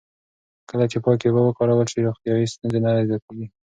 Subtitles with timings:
[0.69, 3.47] کله چې پاکې اوبه وکارول شي، روغتیایي ستونزې نه زیاتېږي.